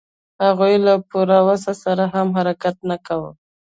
هغوی 0.45 0.73
له 0.85 0.93
پوره 1.09 1.39
وس 1.47 1.63
سره 1.83 2.03
هم 2.13 2.27
حرکت 2.37 2.75
نه 2.89 2.95
کاوه. 3.05 3.31